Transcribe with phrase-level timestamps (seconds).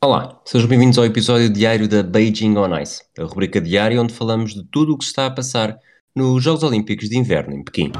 [0.00, 4.54] Olá, sejam bem-vindos ao episódio diário da Beijing on Ice, a rubrica diária onde falamos
[4.54, 5.76] de tudo o que está a passar
[6.14, 7.90] nos Jogos Olímpicos de Inverno em Pequim.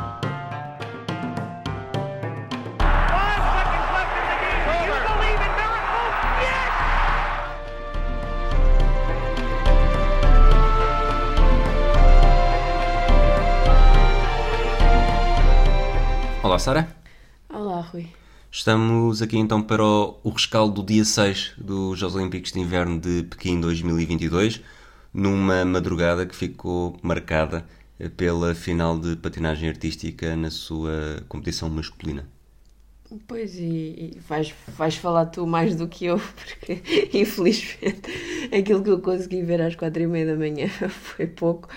[16.45, 16.98] Olá, Sara.
[18.59, 22.99] Estamos aqui então para o, o rescaldo do dia 6 dos Jogos Olímpicos de Inverno
[22.99, 24.61] de Pequim 2022,
[25.15, 27.65] numa madrugada que ficou marcada
[28.17, 32.29] pela final de patinagem artística na sua competição masculina.
[33.29, 36.83] Pois, e, e vais, vais falar tu mais do que eu, porque
[37.17, 38.11] infelizmente
[38.47, 41.69] aquilo que eu consegui ver às quatro e meia da manhã foi pouco,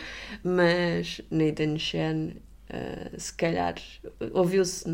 [0.44, 2.38] mas Nathan Chen
[2.72, 3.76] Uh, se calhar
[4.32, 4.88] ouviu-se,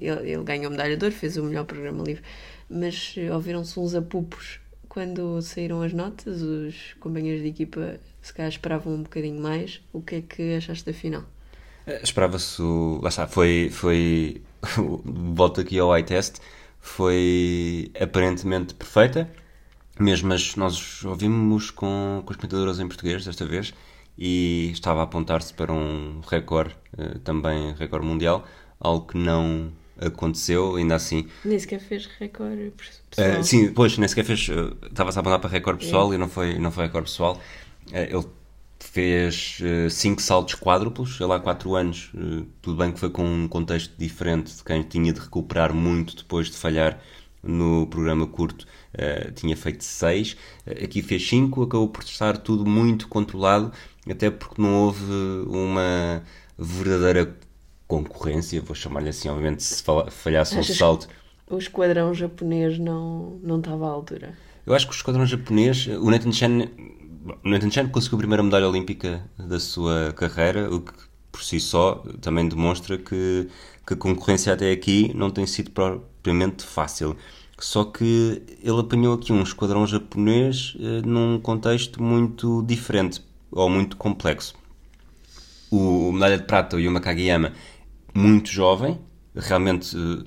[0.00, 2.22] ele, ele ganhou medalha de ouro, fez o melhor programa livre,
[2.70, 6.40] mas ouviram-se uns apupos quando saíram as notas.
[6.40, 9.82] Os companheiros de equipa se calhar esperavam um bocadinho mais.
[9.92, 11.22] O que é que achaste da final?
[11.86, 12.62] Uh, Esperava-se,
[13.02, 14.40] lá está, foi, foi
[15.04, 16.36] volto aqui ao eye test,
[16.80, 19.30] foi aparentemente perfeita,
[20.00, 23.74] mesmo mas nós ouvimos com, com os comentadores em português desta vez
[24.18, 28.44] e estava a apontar-se para um recorde, uh, também recorde mundial,
[28.80, 31.28] algo que não aconteceu, ainda assim.
[31.44, 33.40] Nem sequer fez recorde pessoal.
[33.40, 36.16] Uh, sim, pois, nem sequer fez, uh, estava-se a apontar para recorde pessoal é.
[36.16, 37.40] e não foi, não foi recorde pessoal.
[37.92, 38.26] ele
[38.80, 39.60] fez
[39.90, 42.10] cinco saltos quádruplos, ele há quatro anos,
[42.62, 46.48] tudo bem que foi com um contexto diferente de quem tinha de recuperar muito depois
[46.48, 46.98] de falhar
[47.42, 52.66] no programa curto uh, tinha feito 6, uh, aqui fez 5, acabou por estar tudo
[52.66, 53.72] muito controlado,
[54.10, 55.04] até porque não houve
[55.46, 56.22] uma
[56.58, 57.36] verdadeira
[57.86, 61.08] concorrência, vou chamar-lhe assim, obviamente, se falhasse um salto.
[61.50, 64.36] O esquadrão japonês não, não estava à altura.
[64.66, 66.68] Eu acho que o esquadrão japonês, o Nathan Chen,
[67.42, 70.92] o Nathan Chen conseguiu a primeira medalha olímpica da sua carreira, o que
[71.32, 73.48] por si só também demonstra que,
[73.86, 77.16] que a concorrência até aqui não tem sido propriamente fácil.
[77.58, 83.20] Só que ele apanhou aqui um esquadrão japonês eh, num contexto muito diferente
[83.50, 84.54] ou muito complexo.
[85.70, 87.52] O, o medalha de prata, o Yuma Kageyama,
[88.14, 88.98] muito jovem,
[89.34, 90.24] realmente eh,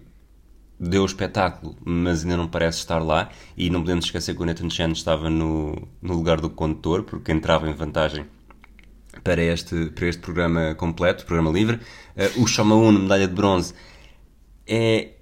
[0.79, 3.29] deu o espetáculo, mas ainda não parece estar lá.
[3.55, 7.31] E não podemos esquecer que o Nathan Chen estava no, no lugar do condutor, porque
[7.31, 8.25] entrava em vantagem
[9.23, 11.79] para este, para este programa completo, programa livre.
[12.15, 13.73] Uh, o Shoma Uno, medalha de bronze,
[14.67, 15.13] é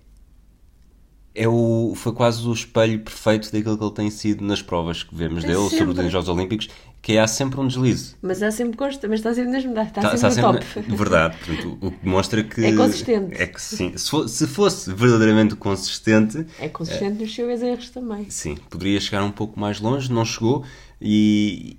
[1.35, 5.15] é o, foi quase o espelho perfeito daquilo que ele tem sido nas provas que
[5.15, 5.77] vemos é dele, sempre.
[5.77, 6.69] sobretudo nos Jogos Olímpicos,
[7.01, 8.15] que há sempre um deslize.
[8.21, 10.95] Mas há sempre gosto, mas está sempre medalhas, está, está, sempre no top.
[10.95, 12.65] Verdade, portanto, o que demonstra que...
[12.65, 13.41] É consistente.
[13.41, 16.45] É que sim, se fosse, se fosse verdadeiramente consistente...
[16.59, 18.29] É consistente é, nos seus erros também.
[18.29, 20.65] Sim, poderia chegar um pouco mais longe, não chegou,
[21.01, 21.77] e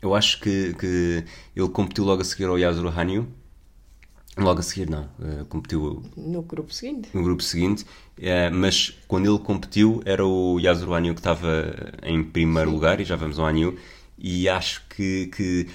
[0.00, 1.24] eu acho que, que
[1.54, 3.28] ele competiu logo a seguir ao Yasuru Hanyu,
[4.34, 5.02] Logo a seguir, não.
[5.18, 6.02] Uh, competiu.
[6.16, 7.10] No grupo seguinte.
[7.12, 7.84] No grupo seguinte.
[8.18, 11.46] Uh, mas quando ele competiu, era o Yasuru Anyu que estava
[12.02, 12.74] em primeiro Sim.
[12.74, 13.76] lugar, e já vamos ao Anyu.
[14.22, 15.66] E acho que, que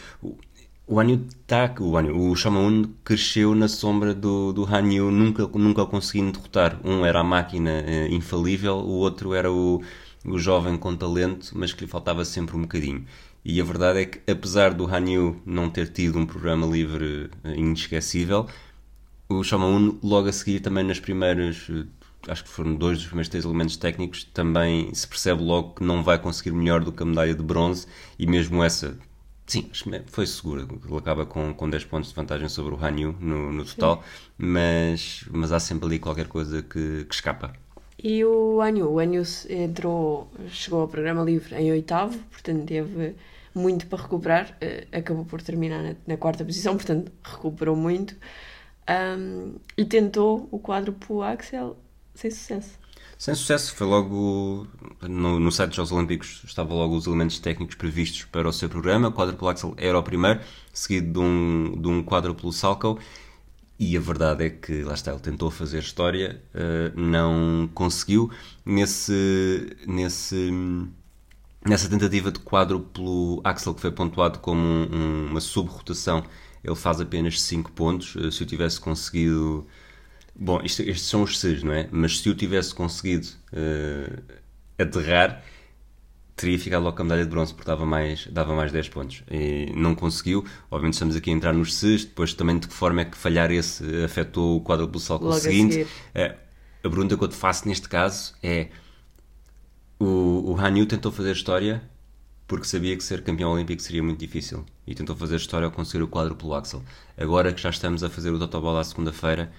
[0.87, 1.75] o Hanyu está.
[1.79, 6.79] O, Hanyu, o Shamaun cresceu na sombra do, do Hanyu, nunca, nunca conseguindo derrotar.
[6.83, 9.83] Um era a máquina uh, infalível, o outro era o,
[10.25, 13.05] o jovem com talento, mas que lhe faltava sempre um bocadinho.
[13.43, 17.55] E a verdade é que, apesar do Hanyu não ter tido um programa livre eh,
[17.55, 18.47] inesquecível,
[19.29, 21.85] o Shamaun, logo a seguir, também nas primeiras, eh,
[22.27, 26.03] acho que foram dois dos primeiros três elementos técnicos, também se percebe logo que não
[26.03, 28.97] vai conseguir melhor do que a medalha de bronze, e mesmo essa,
[29.45, 29.69] sim,
[30.07, 30.61] foi segura.
[30.61, 34.03] Ele acaba com, com 10 pontos de vantagem sobre o Hanyu no, no total,
[34.37, 37.53] mas, mas há sempre ali qualquer coisa que, que escapa.
[38.01, 43.15] E o Hanyu, o Hanyu entrou, chegou ao programa livre em oitavo, portanto teve
[43.55, 48.15] muito para recuperar, uh, acabou por terminar na, na, quarta posição, portanto recuperou muito
[49.17, 51.75] um, e tentou o quadro o Axel
[52.17, 52.71] sem sucesso.
[53.17, 54.67] Sem sucesso, foi logo
[55.01, 58.69] no, no site dos Jogos Olímpicos estava logo os elementos técnicos previstos para o seu
[58.69, 59.07] programa.
[59.07, 60.39] O quádruplo Axel era o primeiro,
[60.71, 62.99] seguido de um, de um quádruplo Salco.
[63.79, 68.31] E a verdade é que, lá está, ele tentou fazer história, uh, não conseguiu.
[68.65, 70.51] Nesse, nesse,
[71.65, 76.23] Nessa tentativa de quádruplo Axel, que foi pontuado como um, uma sub-rotação,
[76.63, 78.15] ele faz apenas 5 pontos.
[78.15, 79.67] Eh, se eu tivesse conseguido.
[80.39, 81.89] Bom, isto, estes são os 6, não é?
[81.91, 84.21] Mas se eu tivesse conseguido uh,
[84.77, 85.43] aterrar,
[86.35, 89.23] teria ficado logo com a medalha de bronze, porque dava mais, dava mais 10 pontos.
[89.31, 90.45] E não conseguiu.
[90.69, 92.05] Obviamente, estamos aqui a entrar nos 6.
[92.05, 95.87] Depois, também, de que forma é que falhar esse afetou o quádruplo salto seguinte?
[96.13, 96.35] A, uh,
[96.83, 98.69] a pergunta que eu te faço neste caso é
[99.99, 101.81] O, o Hanyu tentou fazer história
[102.47, 106.03] porque sabia que ser campeão olímpico seria muito difícil e tentou fazer história ao conseguir
[106.03, 106.83] o quádruplo axel.
[107.17, 109.51] Agora que já estamos a fazer o Totoball à segunda-feira,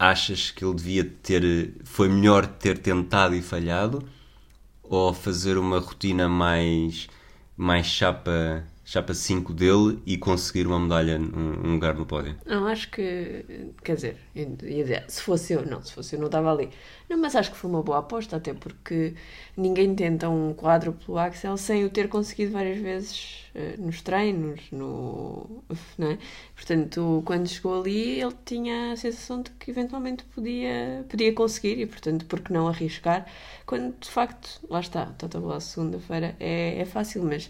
[0.00, 1.74] achas que ele devia ter.
[1.84, 4.02] Foi melhor ter tentado e falhado
[4.82, 7.06] ou fazer uma rotina mais,
[7.56, 12.36] mais chapa chapa 5 dele e conseguir uma medalha, um, lugar no pódio.
[12.44, 14.46] Não, acho que, quer dizer, ia
[14.82, 16.70] dizer, se fosse eu, não, se fosse eu não estava ali.
[17.08, 19.14] Não, mas acho que foi uma boa aposta, até porque
[19.56, 24.60] ninguém tenta um quadro pelo Axel sem o ter conseguido várias vezes uh, nos treinos,
[24.72, 25.62] no,
[25.96, 26.18] não é?
[26.56, 31.86] Portanto, quando chegou ali, ele tinha a sensação de que eventualmente podia, podia conseguir e,
[31.86, 33.24] portanto, por que não arriscar?
[33.64, 37.48] Quando, de facto, lá está, está a segunda-feira, é, é fácil, mas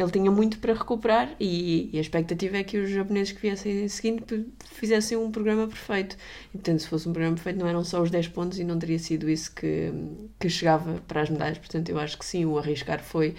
[0.00, 3.84] ele tinha muito para recuperar e, e, a expectativa é que os japoneses que viessem
[3.84, 6.16] em seguinte fizessem um programa perfeito.
[6.52, 8.98] Portanto, se fosse um programa perfeito, não eram só os 10 pontos e não teria
[8.98, 9.92] sido isso que,
[10.38, 11.58] que chegava para as medalhas.
[11.58, 13.34] Portanto, eu acho que sim, o arriscar foi,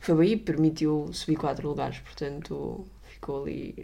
[0.00, 1.98] foi e permitiu subir 4 lugares.
[1.98, 3.74] Portanto, ficou ali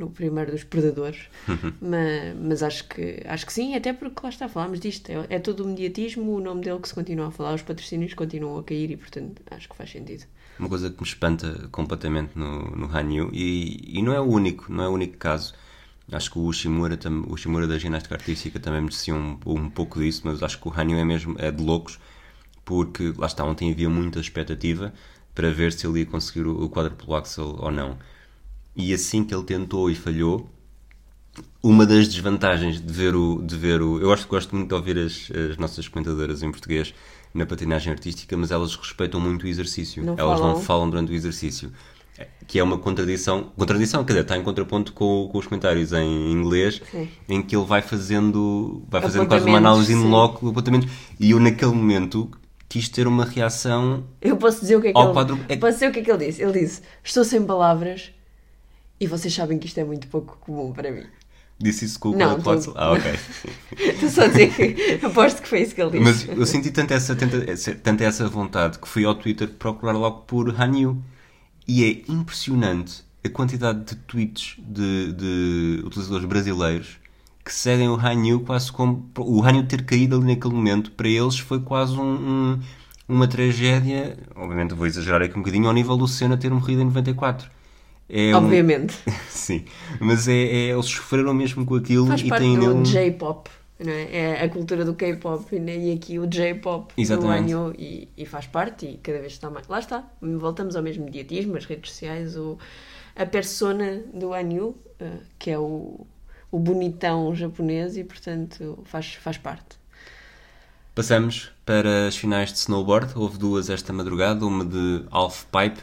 [0.00, 1.28] no primeiro dos predadores.
[1.80, 5.10] mas, mas acho, que, acho que sim, até porque lá está, falámos disto.
[5.10, 8.14] É, é todo o mediatismo, o nome dele que se continua a falar, os patrocínios
[8.14, 10.24] continuam a cair e, portanto, acho que faz sentido
[10.60, 14.70] uma coisa que me espanta completamente no, no Hanyu e, e não é o único,
[14.70, 15.54] não é o único caso.
[16.12, 20.22] Acho que o Ushimura, o Ushimura da ginástica artística também merecia um, um pouco disso,
[20.24, 21.98] mas acho que o Hanyu é mesmo é de loucos,
[22.64, 24.92] porque lá está, ontem havia muita expectativa
[25.34, 27.96] para ver se ele ia conseguir o, o quadruplo axel ou não.
[28.76, 30.48] E assim que ele tentou e falhou,
[31.62, 33.42] uma das desvantagens de ver o.
[33.42, 36.50] De ver o eu acho que gosto muito de ouvir as, as nossas comentadoras em
[36.50, 36.94] português
[37.32, 40.02] na patinagem artística, mas elas respeitam muito o exercício.
[40.02, 40.54] Não elas falam.
[40.54, 41.70] não falam durante o exercício.
[42.46, 43.50] Que é uma contradição.
[43.56, 47.08] Contradição, quer dizer, está em contraponto com, com os comentários em inglês, Sim.
[47.26, 50.52] em que ele vai fazendo, vai fazendo quase uma análise in loco.
[51.18, 52.30] E eu, naquele momento,
[52.68, 54.04] quis ter uma reação.
[54.20, 55.40] Eu posso dizer o que é que, ele, quadro...
[55.48, 55.56] é...
[55.56, 56.42] posso dizer o que, é que ele disse.
[56.42, 58.12] Ele disse: Estou sem palavras
[59.00, 61.04] e vocês sabem que isto é muito pouco comum para mim.
[61.58, 63.12] Disse isso com o Não, tô- Ah, ok.
[63.78, 66.26] Estou só a dizer que aposto que foi isso que ele disse.
[66.28, 69.92] Mas eu senti tanto essa, tanta, essa- tanta essa vontade que fui ao Twitter procurar
[69.92, 71.02] logo por Hanyu.
[71.68, 76.98] E é impressionante a quantidade de tweets de, de utilizadores brasileiros
[77.44, 79.08] que seguem o Hanyu quase como.
[79.18, 82.02] O Hanyu ter caído ali naquele momento, para eles foi quase um,
[82.54, 82.60] um-
[83.06, 84.16] uma tragédia.
[84.34, 87.50] Obviamente vou exagerar aqui um bocadinho, ao nível do Senna ter morrido em 94.
[88.10, 88.94] É um- Obviamente.
[89.30, 89.64] Sim,
[90.00, 92.84] mas é, é- eles sofreram mesmo com aquilo Faz e parte têm do nele.
[92.84, 93.50] J-pop.
[93.82, 94.14] Não é?
[94.14, 96.92] é a cultura do K-pop e aqui o J-pop.
[97.30, 99.66] Anyo e, e faz parte e cada vez está mais.
[99.68, 102.58] Lá está, voltamos ao mesmo mediatismo, as redes sociais, o,
[103.16, 106.06] a persona do Anyu, eh, que é o,
[106.52, 109.80] o bonitão japonês e portanto faz, faz parte.
[110.94, 113.12] Passamos para as finais de snowboard.
[113.16, 115.80] Houve duas esta madrugada, uma de half pipe,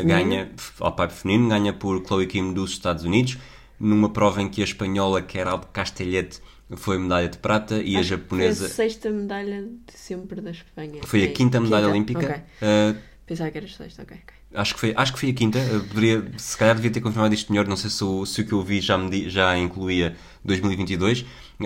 [0.00, 0.50] a ganha,
[0.80, 3.38] half pipe feminino, ganha por Chloe Kim dos Estados Unidos,
[3.78, 6.40] numa prova em que a espanhola Keral Castellet
[6.76, 10.50] foi medalha de prata e a que japonesa Foi a sexta medalha de sempre da
[10.50, 11.00] Espanha.
[11.04, 12.20] foi a É, quinta medalha olímpica.
[12.20, 12.36] Ok.
[12.36, 14.16] Uh, Pensava que era sexta, ok.
[14.16, 14.37] ok.
[14.54, 15.58] Acho que foi, acho que foi a quinta.
[15.88, 17.66] Poderia, se calhar devia ter confirmado isto melhor.
[17.68, 21.24] Não sei se o, se o que eu vi já, me já incluía 2022.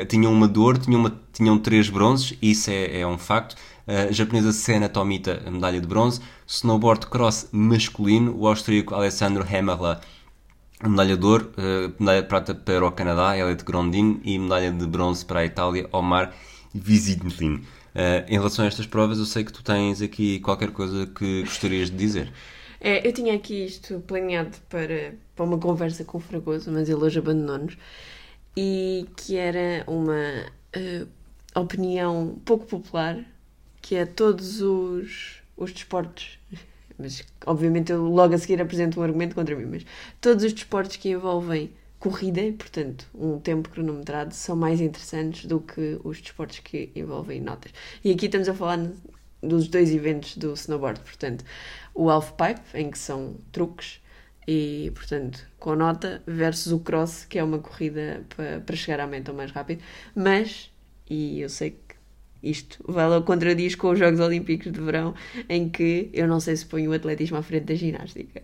[0.08, 3.56] Tinham uma dor, tinham, uma, tinham três bronzes, isso é, é um facto.
[3.86, 6.20] A japonesa Sena Tomita, medalha de bronze.
[6.46, 10.00] Snowboard cross masculino, o austríaco Alessandro Hemmerla,
[10.82, 11.52] medalha de ouro.
[11.56, 14.20] eh, medalha de prata para o Canadá, Elliot Grondin.
[14.24, 16.32] E medalha de bronze para a Itália, Omar
[16.74, 17.62] Vizintlin.
[17.94, 21.42] Eh, em relação a estas provas, eu sei que tu tens aqui qualquer coisa que
[21.42, 22.32] gostarias de dizer.
[22.84, 27.00] É, eu tinha aqui isto planeado para, para uma conversa com o Fragoso, mas ele
[27.00, 27.76] hoje abandonou-nos.
[28.56, 30.16] E que era uma
[30.72, 31.06] eh,
[31.54, 33.24] opinião pouco popular,
[33.80, 36.38] que é todos os, os desportos.
[36.98, 39.84] Mas, obviamente, eu logo a seguir apresento um argumento contra mim, mas
[40.20, 45.98] todos os desportos que envolvem corrida, portanto, um tempo cronometrado, são mais interessantes do que
[46.04, 47.72] os desportos que envolvem notas.
[48.04, 48.78] E aqui estamos a falar
[49.42, 51.44] dos dois eventos do snowboard, portanto,
[51.94, 54.00] o halfpipe, em que são truques,
[54.46, 58.24] e, portanto, com nota, versus o cross, que é uma corrida
[58.64, 59.82] para, chegar à meta o mais rápido.
[60.14, 60.70] Mas,
[61.08, 61.96] e eu sei que
[62.42, 65.14] isto vai logo contradiz com os Jogos Olímpicos de Verão,
[65.48, 68.42] em que eu não sei se ponho o atletismo à frente da ginástica.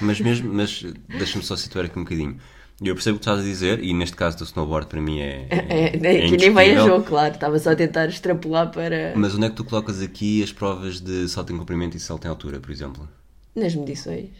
[0.00, 2.38] Mas mesmo, mas deixa-me só situar aqui um bocadinho.
[2.82, 5.46] Eu percebo o que estás a dizer, e neste caso do snowboard para mim é.
[5.50, 7.34] É, é, que nem vai a jogo, claro.
[7.34, 9.12] Estava só a tentar extrapolar para.
[9.16, 12.24] Mas onde é que tu colocas aqui as provas de salto em comprimento e salto
[12.24, 13.06] em altura, por exemplo?
[13.54, 14.30] Nas medições.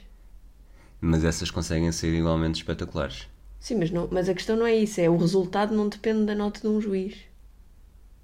[1.00, 3.26] Mas essas conseguem ser igualmente espetaculares.
[3.58, 5.00] Sim, mas, não, mas a questão não é isso.
[5.00, 7.14] É o resultado não depende da nota de um juiz.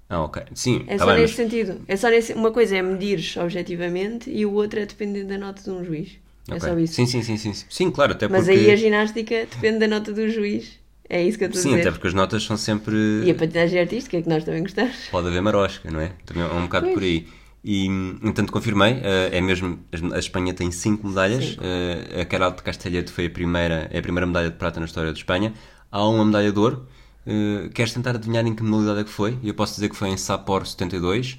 [0.09, 0.41] Ah, ok.
[0.55, 1.81] Sim, É tá só bem, nesse mas- sentido.
[1.87, 2.33] É só nesse...
[2.33, 6.13] Uma coisa é medir objetivamente e o outro é depender da nota de um juiz.
[6.49, 6.59] É ok.
[6.69, 6.93] só isso.
[6.93, 7.53] Sim, sim, sim, sim.
[7.69, 8.59] Sim, claro, até Mas porque...
[8.59, 10.79] aí a ginástica depende da nota do juiz.
[11.09, 11.81] É isso que eu estou a Sim, dizer.
[11.81, 12.95] até porque as notas são sempre...
[13.23, 14.95] E a patinagem artística, que nós também gostamos.
[15.09, 16.11] Pode haver marosca, não é?
[16.25, 16.93] Também é um bocado Pois.
[16.95, 17.27] por aí.
[17.63, 17.85] E,
[18.23, 19.79] entanto, confirmei, eh, é mesmo,
[20.13, 21.61] a Espanha tem 5 medalhas, Cinco.
[21.63, 24.85] eh, a Caral de Castelhete foi a primeira, é a primeira medalha de prata na
[24.85, 25.53] história de Espanha,
[25.91, 26.87] há uma medalha de ouro,
[27.25, 29.37] eh, queres tentar adivinhar em que modalidade é que foi?
[29.43, 31.37] Eu posso dizer que foi em Sapor 72,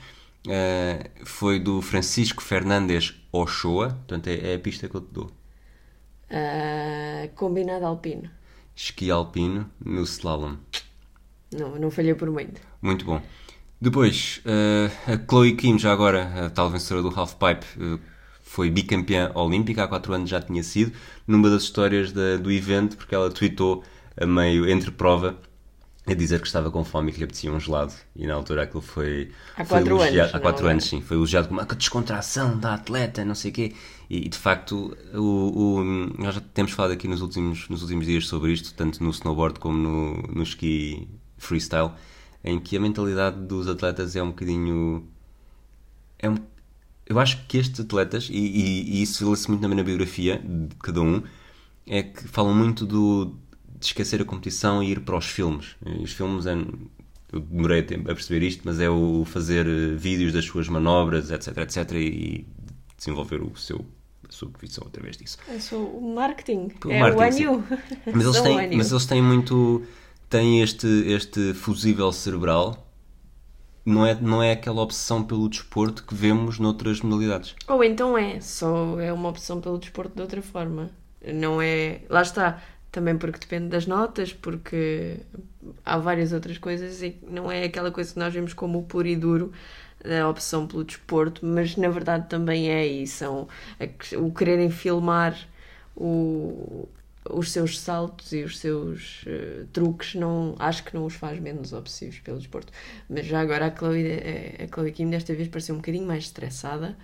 [0.49, 5.31] eh, foi do Francisco Fernandes Ochoa, portanto é, é a pista que eu te dou.
[6.31, 8.31] Ah, combinado alpino.
[8.75, 10.57] Esqui alpino no slalom.
[11.53, 12.61] Não, não falhei por muito.
[12.81, 13.21] Muito bom.
[13.81, 17.99] Depois, eh, a Chloe Kim, já agora, a tal vencedora do Halfpipe, eh,
[18.43, 20.93] foi bicampeã olímpica, há 4 anos já tinha sido,
[21.27, 23.85] numa das histórias da- do evento, porque ela tweetou
[24.21, 25.39] a meio entre prova
[26.11, 27.93] a dizer que estava com fome e que lhe apetecia um gelado.
[28.17, 29.31] E na altura aquilo foi.
[29.57, 30.73] Há foi quatro elogiado- anos, Há não 4 agora.
[30.73, 31.01] anos, sim.
[31.01, 33.73] Foi elogiado como uma descontração da atleta, não sei o quê.
[34.11, 35.19] E, e, de facto, o,
[35.81, 35.85] o-
[36.19, 39.59] nós já temos falado aqui nos últimos, nos últimos dias sobre isto, tanto no snowboard
[39.61, 41.91] como no, no ski freestyle,
[42.45, 45.07] em que a mentalidade dos atletas é um bocadinho.
[46.19, 46.37] É um,
[47.07, 50.75] eu acho que estes atletas, e, e- e isso vê-se muito também na biografia de
[50.83, 51.23] cada um,
[51.87, 53.35] é que falam muito do,
[53.79, 55.77] de esquecer a competição e ir para os filmes.
[55.87, 56.53] E os filmes, é,
[57.33, 61.31] eu demorei tempo a perceber isto, mas é o fazer eh, vídeos das suas manobras,
[61.31, 62.47] etc, etc, e
[62.97, 63.85] desenvolver o seu,
[64.29, 65.39] a sua profissão através disso.
[65.49, 66.71] É só o marketing.
[66.85, 67.65] O é marketing, o ANU.
[68.13, 69.83] Mas eles, têm, mas eles têm muito.
[70.29, 72.85] têm este, este fusível cerebral.
[73.85, 77.55] Não é, não é aquela obsessão pelo desporto que vemos noutras modalidades.
[77.67, 80.91] Ou então é, só é uma opção pelo desporto de outra forma.
[81.25, 82.03] Não é.
[82.11, 82.63] Lá está.
[82.99, 85.19] Também porque depende das notas, porque
[85.85, 89.07] há várias outras coisas e não é aquela coisa que nós vemos como o puro
[89.07, 89.53] e duro
[90.05, 93.47] da opção pelo desporto, mas na verdade também é e são
[94.19, 95.37] o quererem filmar
[95.97, 96.89] o-
[97.31, 101.73] os seus saltos e os seus eh, truques não acho que não os faz menos
[101.73, 102.73] obsessivos pelo desporto.
[103.09, 106.25] Mas já agora a Chloe, eh, a Chloe Kim desta vez pareceu um bocadinho mais
[106.25, 106.97] estressada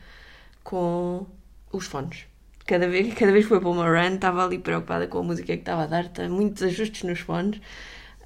[0.65, 1.27] com
[1.73, 2.27] os fones
[2.67, 5.47] cada vez, cada vez que foi para uma run estava ali preocupada com a música
[5.47, 7.61] que estava a dar tá, muitos ajustes nos fones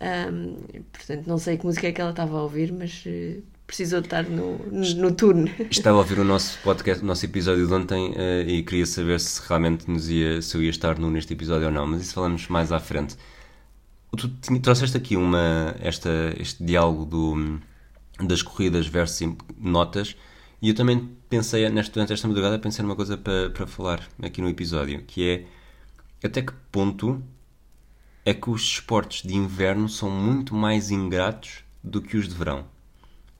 [0.00, 0.54] Ahm,
[0.92, 4.06] portanto não sei que música é que ela estava a ouvir mas eh, precisou de
[4.06, 7.74] estar no, no, no turno Estava a ouvir o nosso podcast, o nosso episódio de
[7.74, 11.32] ontem eh, e queria saber se realmente nos ia, se eu ia estar nu neste
[11.32, 13.16] episódio ou não, mas isso falamos mais à frente.
[14.16, 17.58] Tu tinha- trouxeste aqui uma, esta, este diálogo do,
[18.24, 20.14] das corridas versus notas
[20.62, 24.40] e eu também pensei, neste, durante esta madrugada, pensei numa coisa para, para falar aqui
[24.40, 25.28] no episódio, que
[26.22, 27.22] é até que ponto
[28.24, 32.64] é que os esportes de inverno são muito mais ingratos do que os de verão.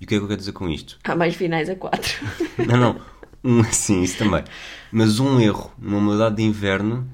[0.00, 0.98] E o que é que eu quero dizer com isto?
[1.04, 2.12] há mais finais a quatro
[2.66, 3.00] Não, não.
[3.42, 4.42] Um, sim, isso também.
[4.90, 7.08] Mas um erro numa modalidade de inverno,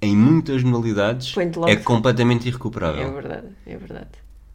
[0.00, 1.34] em muitas modalidades,
[1.66, 3.12] é completamente É irrecuperável.
[3.12, 4.10] verdade, é verdade.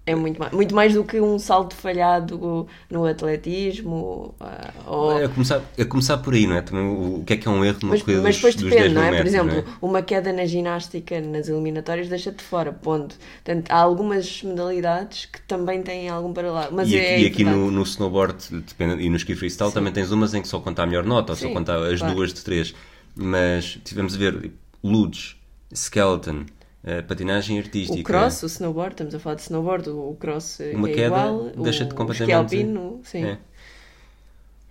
[0.05, 5.17] É muito mais, muito mais do que um salto falhado no atletismo ah, ou...
[5.17, 6.61] É começar, é começar por aí, não é?
[6.61, 8.65] Também o, o que é que é um erro numa Mas, corrida mas depois dos
[8.65, 9.11] depende, 10 não é?
[9.11, 9.63] mil Por metros, exemplo, é?
[9.81, 13.17] uma queda na ginástica nas eliminatórias deixa-te fora, ponto.
[13.43, 16.73] Portanto, há algumas modalidades que também têm algum paralelo.
[16.75, 19.93] Mas E é aqui, e aqui no, no snowboard depende, e no ski freestyle também
[19.93, 22.15] tens umas em que só conta a melhor nota, ou só Sim, conta as claro.
[22.15, 22.73] duas de três.
[23.15, 24.51] Mas tivemos a ver
[24.83, 25.37] ludes,
[25.73, 26.45] skeleton,
[26.83, 27.99] eh, patinagem artística.
[27.99, 31.49] O cross, o snowboard, estamos a falar de snowboard, o cross é Uma queda igual,
[31.63, 33.23] deixa-te completamente- alpino, sim.
[33.25, 33.37] É.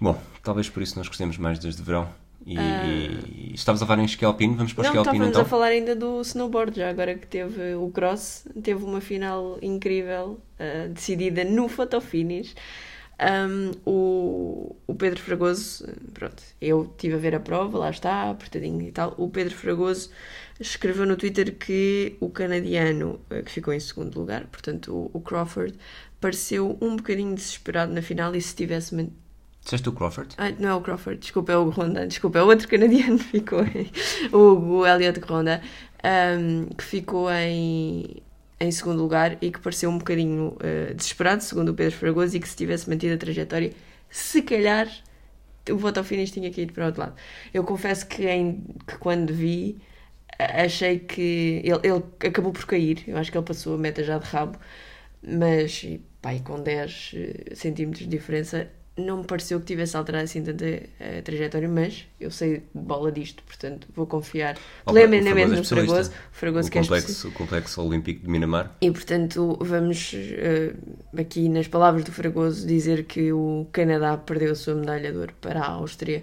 [0.00, 2.09] Bom, talvez por isso nós gostemos mais desde verão.
[2.45, 4.88] E, e estavas a falar em esqui alpino, vamos para o Ah.
[4.88, 5.42] Não, esqui alpino estávamos então?
[5.42, 10.40] a falar ainda do snowboard, já agora que teve o cross, teve uma final incrível,
[10.59, 12.54] ah, decidida no fotofinish.
[13.23, 18.83] Um, o, o Pedro Fragoso, pronto, eu estive a ver a prova, lá está, apertadinho
[18.83, 19.14] e tal.
[19.17, 20.11] O Pedro Fragoso
[20.59, 25.21] escreveu no Twitter que o canadiano, eh, que ficou em segundo lugar, portanto o, o
[25.21, 25.75] Crawford,
[26.21, 28.95] pareceu um bocadinho desesperado na final e se tivesse
[29.62, 30.35] Disseste o Crawford?
[30.38, 33.25] Ai, não é o Crawford, desculpa, é o Ronda, desculpa, é o outro canadiano que
[33.25, 33.88] ficou em,
[34.33, 34.38] o,
[34.83, 35.62] o Elliot Ronda,
[36.02, 38.21] ahm, que ficou em,
[38.62, 42.40] em segundo lugar e que pareceu um bocadinho eh, desesperado, segundo o Pedro Fragoso, e
[42.40, 43.73] que se tivesse mantido a trajetória,
[44.09, 44.88] se calhar
[45.71, 47.14] o fotofinish tinha caído para o outro lado.
[47.52, 49.78] Eu confesso que, em, que quando vi,
[50.38, 54.19] achei que ele, ele acabou por cair, eu acho que ele passou a meta já
[54.19, 54.59] de rabo,
[55.23, 56.00] mas e
[56.45, 61.23] com 10 eh, centímetros de diferença não me pareceu que tivesse alterado assim tanta a
[61.23, 66.11] trajetória, mas eu sei bola disto, portanto vou confiar plenamente no Fragoso.
[66.11, 68.77] O Fragoso o, que complexo, é o complexo olímpico de Minamar.
[68.81, 74.55] E portanto vamos uh, aqui nas palavras do Fragoso dizer que o Canadá perdeu a
[74.57, 76.23] sua medalha de ouro para a Áustria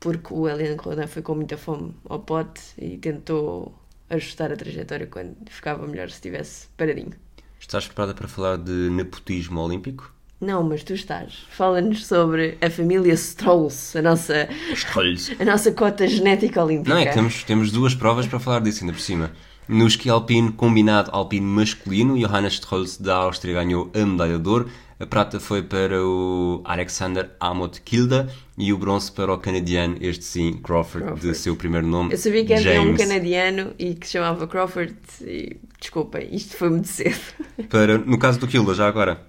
[0.00, 3.74] porque o Elian Rodin foi com muita fome ao pote e tentou
[4.08, 7.12] ajustar a trajetória quando ficava melhor se estivesse paradinho.
[7.58, 10.15] Estás preparada para falar de nepotismo olímpico?
[10.40, 11.46] Não, mas tu estás.
[11.50, 15.34] Fala-nos sobre a família Strolls, a nossa, Strolls.
[15.40, 16.94] a nossa cota genética olímpica.
[16.94, 19.32] Não, é que temos, temos duas provas para falar disso ainda por cima.
[19.66, 24.68] No esqui alpino combinado alpino masculino, Johannes Strolls da Áustria ganhou a medalha de ouro.
[25.00, 30.24] A prata foi para o Alexander Amott Kilda e o bronze para o canadiano, este
[30.24, 31.32] sim, Crawford, Crawford.
[31.32, 32.12] de seu primeiro nome.
[32.12, 36.70] Eu sabia que havia um canadiano e que se chamava Crawford e, desculpa, isto foi
[36.70, 37.20] muito cedo.
[37.68, 39.20] Para, no caso do Kilda, já agora,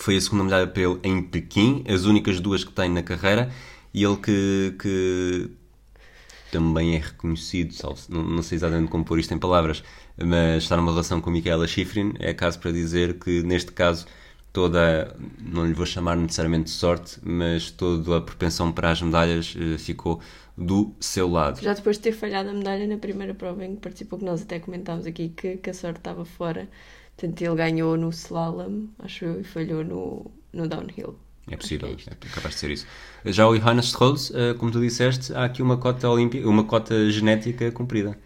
[0.00, 3.50] foi a segunda medalha para ele em Pequim, as únicas duas que tem na carreira,
[3.92, 5.50] e ele que, que
[6.50, 7.74] também é reconhecido,
[8.08, 9.82] não, não sei exatamente como pôr isto em palavras,
[10.16, 14.06] mas está numa relação com Michaela Schifrin, é caso para dizer que neste caso
[14.52, 19.54] toda, não lhe vou chamar necessariamente de sorte, mas toda a propensão para as medalhas
[19.56, 20.20] eh, ficou
[20.56, 21.60] do seu lado.
[21.60, 24.42] Já depois de ter falhado a medalha na primeira prova em que participou, que nós
[24.42, 26.68] até comentámos aqui que, que a sorte estava fora
[27.20, 31.18] Portanto, ele ganhou no slalom, acho eu, e falhou no, no downhill.
[31.50, 32.86] É possível, é, é, capaz de ser isso.
[33.26, 37.10] Já o Johannes Strolls, eh, como tu disseste, há aqui uma cota olímpica, uma cota
[37.10, 38.18] genética cumprida.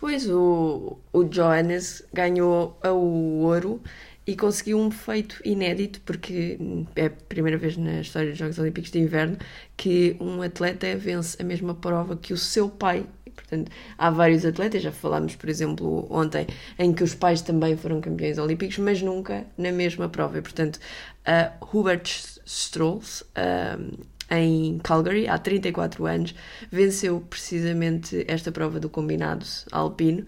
[0.00, 3.80] Pois, o, o Johannes ganhou o ouro
[4.26, 6.58] e conseguiu um feito inédito, porque
[6.96, 9.38] é a primeira vez na história dos Jogos Olímpicos de Inverno
[9.76, 13.06] que um atleta vence a mesma prova que o seu pai
[13.40, 16.46] Portanto, há vários atletas, já falámos, por exemplo, ontem,
[16.78, 20.38] em que os pais também foram campeões olímpicos, mas nunca na mesma prova.
[20.38, 20.78] E, portanto,
[21.26, 22.08] uh, Hubert
[22.44, 26.34] Strolls, uh, em Calgary, há 34 anos,
[26.70, 30.24] venceu precisamente esta prova do combinado alpino.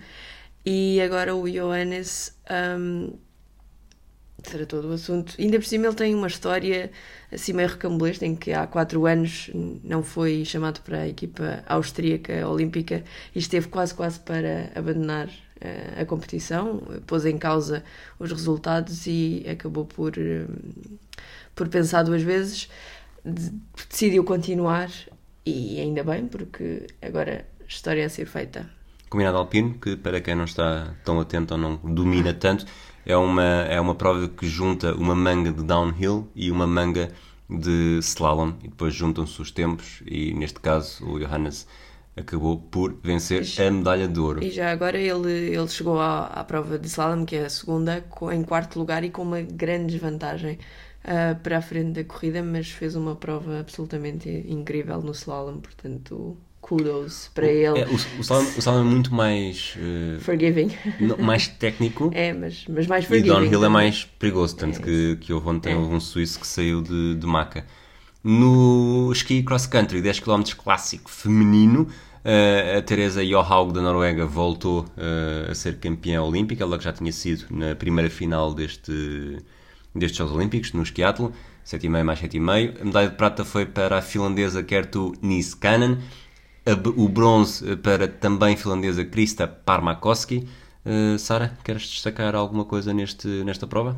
[0.65, 2.37] E agora o Johannes
[2.79, 3.13] um,
[4.43, 5.35] tratou do assunto.
[5.39, 6.91] Ainda por cima ele tem uma história
[7.31, 9.51] assim meio recambulesta em que há quatro anos
[9.83, 16.01] não foi chamado para a equipa austríaca olímpica e esteve quase quase para abandonar uh,
[16.01, 17.83] a competição, pôs em causa
[18.19, 20.99] os resultados e acabou por, uh,
[21.55, 22.69] por pensar duas vezes,
[23.89, 24.91] decidiu continuar
[25.47, 28.69] e ainda bem porque agora história é a ser feita.
[29.09, 32.65] Combinado Alpino, que para quem não está tão atento ou não domina tanto,
[33.05, 37.11] é uma, é uma prova que junta uma manga de downhill e uma manga
[37.49, 41.67] de slalom e depois juntam-se os tempos e neste caso o Johannes
[42.17, 44.45] acabou por vencer a medalha de ouro.
[44.45, 48.05] E já agora ele, ele chegou à, à prova de slalom, que é a segunda,
[48.33, 50.59] em quarto lugar e com uma grande desvantagem
[51.05, 56.37] uh, para a frente da corrida, mas fez uma prova absolutamente incrível no slalom, portanto
[56.63, 57.81] kudos para ele.
[57.81, 59.77] É, o, o, o é muito mais.
[59.77, 60.71] Uh, forgiving.
[61.19, 62.11] mais técnico.
[62.15, 63.29] É, mas, mas mais forgiving.
[63.29, 65.77] E downhill é mais perigoso, tanto é que, que houve ontem é.
[65.77, 67.67] um suíço que saiu de, de maca.
[68.23, 71.89] No ski cross country, 10 km clássico feminino,
[72.25, 76.93] uh, a Teresa Johaug da Noruega voltou uh, a ser campeã olímpica, ela que já
[76.93, 79.39] tinha sido na primeira final deste,
[79.93, 81.33] destes Jogos Olímpicos, no esquiatlo,
[81.67, 82.81] 7,5 mais 7,5.
[82.81, 85.99] A medalha de prata foi para a finlandesa Kertu Niskanen
[86.97, 90.49] o bronze para também finlandesa Krista Parmakoski.
[90.85, 93.97] Uh, Sara, queres destacar alguma coisa neste, nesta prova?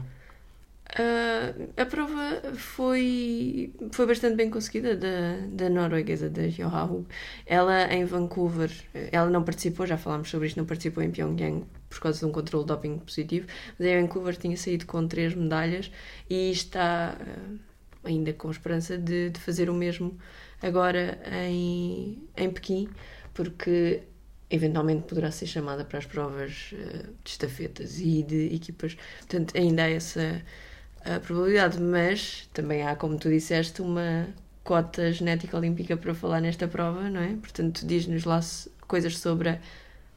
[0.94, 7.06] Uh, a prova foi, foi bastante bem conseguida da, da norueguesa, da Johaug.
[7.46, 8.70] Ela em Vancouver,
[9.10, 12.32] ela não participou, já falámos sobre isto, não participou em Pyongyang por causa de um
[12.32, 13.46] controle doping positivo,
[13.78, 15.90] mas em Vancouver tinha saído com três medalhas
[16.30, 17.58] e está uh,
[18.04, 20.16] ainda com esperança de, de fazer o mesmo
[20.64, 22.88] agora em, em Pequim,
[23.32, 24.02] porque
[24.50, 28.96] eventualmente poderá ser chamada para as provas uh, de estafetas e de equipas.
[29.18, 30.42] Portanto, ainda há essa
[31.00, 34.28] uh, probabilidade, mas também há, como tu disseste, uma
[34.62, 37.34] cota genética olímpica para falar nesta prova, não é?
[37.34, 38.40] Portanto, diz-nos lá
[38.86, 39.58] coisas sobre a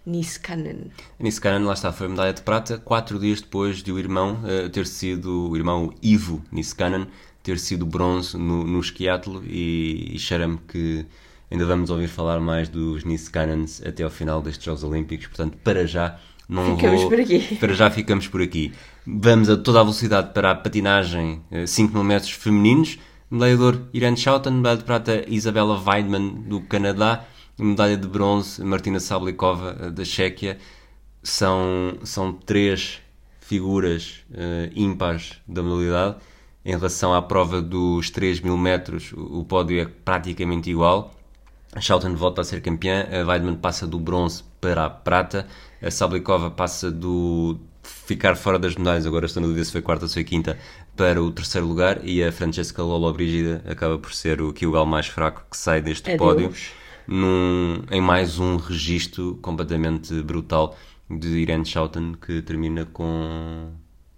[0.06, 0.92] Niskanen.
[1.20, 4.88] Niskanen, lá está, foi medalha de prata, quatro dias depois de o irmão uh, ter
[4.88, 7.08] sido, o irmão Ivo Niskanen,
[7.48, 11.06] ter sido bronze no, no esquiatlo e, e cheira-me que
[11.50, 15.88] ainda vamos ouvir falar mais dos Niskanen até ao final destes Jogos Olímpicos, portanto, para
[15.88, 17.40] já não ficamos vou, por aqui.
[17.56, 18.74] Para já ficamos por aqui.
[19.06, 23.00] Vamos a toda a velocidade para a patinagem 5 mil metros femininos.
[23.32, 27.26] Medalha de ouro Irene Schouten, medalha de prata Isabela Weidman do Canadá,
[27.58, 30.58] medalha de bronze Martina Sablikova eh, da Chequia.
[31.24, 33.02] São, são três
[33.42, 36.18] figuras uh, ímpares da modalidade.
[36.67, 41.13] Em relação à prova dos 3 mil metros, o pódio é praticamente igual.
[41.73, 45.47] A Charlton volta a ser campeã, a Weidman passa do bronze para a prata,
[45.82, 50.03] a Sablikova passa do ficar fora das medalhas, agora estou no dúvida se foi quarta
[50.03, 50.60] ou se foi quinta,
[50.97, 55.45] para o terceiro lugar e a Francesca Lollobrigida acaba por ser o Kilgal mais fraco
[55.49, 56.19] que sai deste Adeus.
[56.19, 56.51] pódio
[57.08, 60.75] num, em mais um registro completamente brutal
[61.10, 63.71] de Irene Schouten que termina com,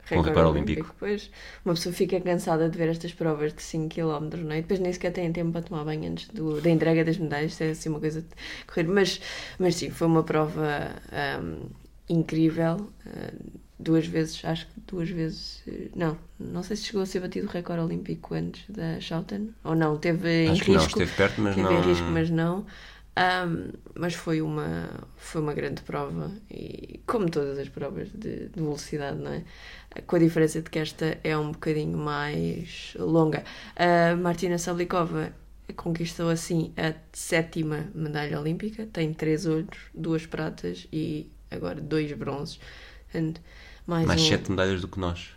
[0.10, 0.88] com o recorde olímpico.
[0.88, 1.32] Depois
[1.66, 4.60] uma pessoa fica cansada de ver estas provas de 5 km, não é?
[4.60, 7.52] E depois nem sequer tem tempo para tomar banho antes do, da entrega das medalhas,
[7.52, 8.28] Isto é assim uma coisa de
[8.68, 8.84] correr.
[8.88, 9.22] Mas,
[9.58, 10.92] mas sim, foi uma prova
[11.44, 11.70] hum,
[12.08, 12.90] incrível.
[13.06, 15.64] hum, duas vezes, acho que duas vezes,
[15.96, 19.74] não, não sei se chegou a ser batido o recorde olímpico antes da Schouten, ou
[19.74, 21.00] não, teve em Acho que não, risco.
[21.00, 21.72] esteve perto, mas teve não.
[21.74, 22.66] em risco, mas não.
[23.16, 28.62] Ahm, mas foi uma, foi uma grande prova e como todas as provas de, de
[28.62, 29.44] velocidade, não é?
[30.06, 33.44] Com a diferença de que esta é um bocadinho mais longa.
[33.76, 35.34] A Martina Sablikova
[35.76, 42.60] conquistou assim a sétima medalha olímpica, tem três ouros, duas pratas e agora dois bronzes.
[43.88, 45.30] Mais, Mais um, sete medalhas do que nós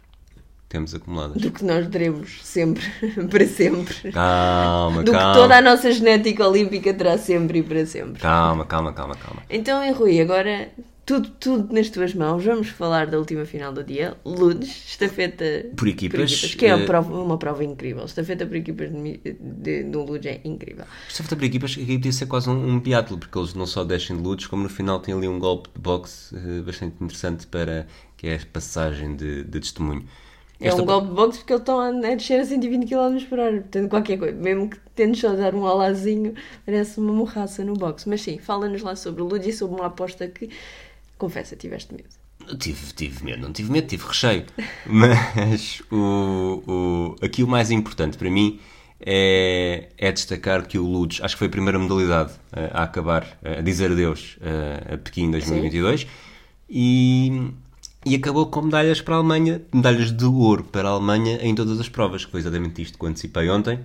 [0.69, 1.41] temos acumuladas.
[1.41, 2.83] do que nós teremos sempre,
[3.31, 4.13] para sempre.
[4.13, 5.35] Calma, do que calma.
[5.35, 8.21] toda a nossa genética olímpica terá sempre e para sempre.
[8.21, 9.43] Calma, calma, calma, calma.
[9.51, 10.71] Então, Rui, agora
[11.05, 12.45] tudo, tudo nas tuas mãos.
[12.45, 14.17] Vamos falar da última final do dia.
[14.25, 15.45] Ludes, estafeta
[15.77, 18.05] Por equipas, que é uma eh, prova, uma prova incrível.
[18.05, 20.85] Estafeta por equipas um Ludes é incrível.
[20.85, 24.23] É para equipas que podia ser quase um, um porque eles não só descem de
[24.23, 27.87] lutos, como no final tem ali um golpe de boxe eh, bastante interessante para
[28.17, 30.07] que é a passagem de, de testemunho.
[30.63, 33.29] É Esta um golpe de boxe porque eles estão a, a descer a 120 km
[33.29, 33.61] por hora.
[33.61, 36.35] Portanto, qualquer coisa, mesmo que tentes só dar um alazinho,
[36.65, 38.09] parece uma morraça no boxe.
[38.09, 40.49] Mas sim, fala-nos lá sobre o Ludes e sobre uma aposta que,
[41.23, 42.09] confessa, tiveste medo.
[42.59, 44.45] Tive, tive medo, não tive medo, tive recheio.
[44.85, 48.59] Mas o, o, aqui o mais importante para mim
[49.01, 53.39] é, é destacar que o Ludes, acho que foi a primeira modalidade eh, a acabar,
[53.45, 56.09] eh, a dizer adeus eh, a Pequim 2022
[56.69, 57.53] e,
[58.05, 61.79] e acabou com medalhas para a Alemanha, medalhas de ouro para a Alemanha em todas
[61.79, 63.79] as provas, que foi exatamente isto que antecipei ontem.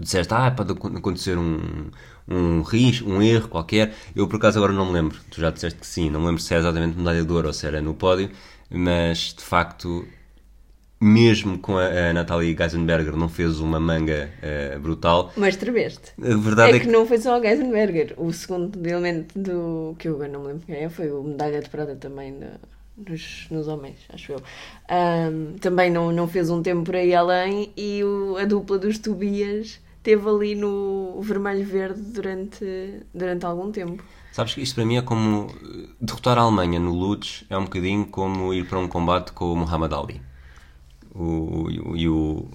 [0.00, 1.90] Disseste, ah, pode acon- acontecer um,
[2.28, 3.94] um risco, um erro qualquer.
[4.14, 5.18] Eu, por acaso, agora não me lembro.
[5.30, 6.10] Tu já disseste que sim.
[6.10, 8.30] Não me lembro se é exatamente medalha de ouro ou se era no pódio.
[8.70, 10.06] Mas, de facto,
[11.00, 15.32] mesmo com a, a Natalie Geisenberger, não fez uma manga eh, brutal.
[15.36, 16.12] Mas tremeste.
[16.22, 16.92] A verdade É é que que...
[16.92, 18.14] não foi só o Geisenberger.
[18.16, 19.94] O segundo elemento do.
[19.98, 22.58] que eu não me lembro quem é, foi o medalha de prata também da-
[23.08, 24.42] nos, nos homens, acho eu.
[24.88, 28.98] Ahm, também não, não fez um tempo por aí além e o- a dupla dos
[28.98, 32.64] Tobias teve ali no vermelho-verde durante,
[33.14, 34.02] durante algum tempo.
[34.32, 35.46] Sabes que isto para mim é como...
[35.62, 39.52] eh, Derrotar a Alemanha no Lutz é um bocadinho como ir para um combate com
[39.52, 40.20] o Muhammad Ali.
[41.14, 42.46] O- e o,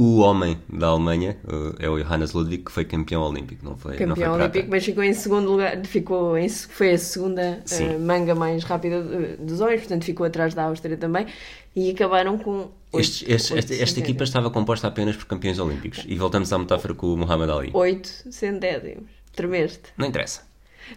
[0.00, 3.90] o homem da Alemanha eh, é o Johannes Ludwig, que foi campeão olímpico, não foi,
[3.92, 7.98] não foi Campeão olímpico, mas ficou em segundo lugar, ficou em, foi a segunda eh,
[7.98, 11.26] manga mais rápida eh, dos homens, portanto ficou atrás da Áustria também
[11.74, 12.70] e acabaram com.
[12.92, 16.04] Oito- estes- oito esta, esta equipa estava composta apenas por campeões olímpicos.
[16.06, 17.70] E voltamos à metáfora com o Muhammad Ali.
[17.74, 19.10] 8 centésimos.
[19.34, 19.90] Tremeste.
[19.96, 20.42] Não interessa.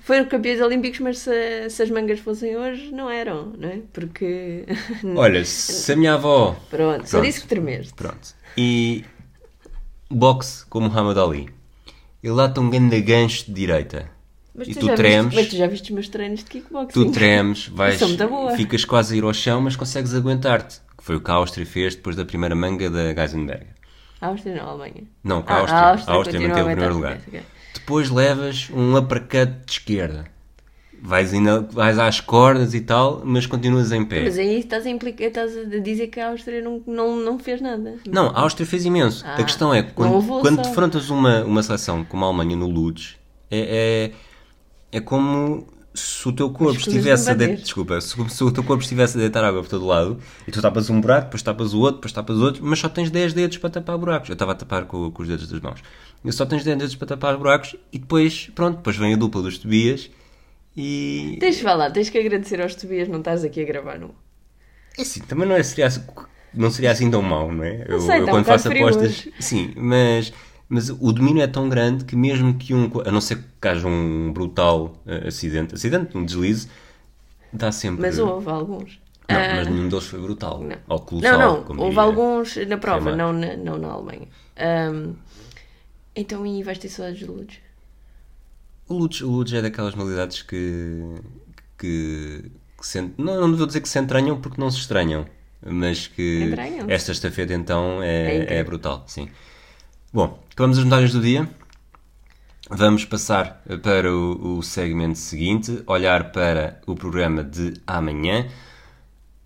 [0.03, 3.79] Foram campeões olímpicos, mas se, se as mangas fossem hoje, não eram, não é?
[3.91, 4.65] Porque.
[5.15, 6.55] Olha, se a minha avó.
[6.69, 7.93] Pronto, só disse que tremeste.
[7.93, 8.35] Pronto.
[8.57, 9.03] E.
[10.09, 11.49] Boxe com Muhammad Ali.
[12.23, 14.09] Ele dá-te um grande gancho de direita.
[14.53, 15.25] Mas e tu, tu já tremes.
[15.33, 16.93] Viste, mas tu já viste os meus treinos de kickboxing?
[16.93, 18.51] Tu tremes, vais, sou muito boa.
[18.55, 20.79] ficas quase a ir ao chão, mas consegues aguentar-te.
[20.97, 23.73] Que foi o que a Áustria fez depois da primeira manga da Geisenberger.
[24.19, 25.03] Áustria não, Alemanha.
[25.23, 25.77] Não, Ah, a Áustria.
[25.77, 27.13] a A Áustria Áustria, continua manteve o a primeiro lugar.
[27.13, 27.41] Ok, ok.
[27.73, 30.25] Depois levas um uppercut de esquerda.
[31.03, 34.23] Vais, ainda, vais às cordas e tal, mas continuas em pé.
[34.23, 37.59] Mas aí estás a, implicar, estás a dizer que a Áustria não, não, não fez
[37.59, 37.95] nada.
[38.07, 39.25] Não, a Áustria fez imenso.
[39.25, 40.69] Ah, a questão é, quando, quando só.
[40.69, 43.17] defrontas uma, uma seleção como a Alemanha no Lutz,
[43.49, 44.11] é,
[44.91, 48.51] é, é como se o teu corpo estivesse a de deitar, desculpa, se, se o
[48.51, 51.41] teu corpo estivesse a deitar água por todo lado e tu tapas um buraco, depois
[51.41, 54.29] tapas o outro, depois tapas o outro, mas só tens 10 dedos para tapar buracos.
[54.29, 55.81] Eu estava a tapar com, com os dedos das mãos.
[56.23, 59.41] Eu só tens 10 dedos para tapar buracos e depois, pronto, depois vem a dupla
[59.41, 60.09] dos Tobias
[60.75, 61.37] e...
[61.39, 64.15] Tens de falar, tens que agradecer aos Tobias não estás aqui a gravar no.
[64.97, 66.03] É assim, também não, é, seria, assim-
[66.53, 67.85] não seria assim tão mau, não é?
[67.87, 69.03] Eu, sei, eu um quando faço apostas.
[69.03, 69.33] hoje.
[69.39, 70.31] Sim, mas,
[70.71, 72.89] mas o domínio é tão grande que mesmo que um.
[73.05, 76.67] A não ser que haja um brutal eh, acidente, acidente, um deslize,
[77.53, 78.01] dá sempre.
[78.01, 78.99] Mas houve alguns.
[79.29, 80.61] Não, Ah, mas nenhum deles foi brutal.
[80.61, 80.77] Não.
[80.87, 81.39] Ou colossal.
[81.39, 82.03] Não, não, como houve diria.
[82.03, 84.27] alguns na prova, não na, não na Alemanha.
[84.57, 85.13] Ahm,
[86.15, 87.59] então, e vais ter saudades de Ludes?
[88.87, 91.01] O Lutz, o Lutz é daquelas modalidades que.
[91.77, 95.25] que, que se, não, não vou dizer que se entranham porque não se estranham.
[95.65, 96.91] mas que Entranham-se.
[96.91, 99.29] esta estafeta então É é, é brutal, sim.
[100.13, 101.49] Bom, acabamos as medalhas do dia.
[102.69, 108.45] Vamos passar para o, o segmento seguinte, olhar para o programa de amanhã.